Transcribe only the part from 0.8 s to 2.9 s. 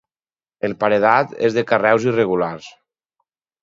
paredat és de carreus irregulars.